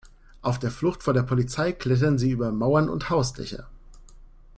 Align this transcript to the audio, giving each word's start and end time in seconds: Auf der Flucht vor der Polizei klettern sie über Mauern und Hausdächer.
Auf 0.41 0.57
der 0.57 0.71
Flucht 0.71 1.03
vor 1.03 1.13
der 1.13 1.21
Polizei 1.21 1.73
klettern 1.73 2.17
sie 2.17 2.31
über 2.31 2.51
Mauern 2.51 2.89
und 2.89 3.11
Hausdächer. 3.11 3.69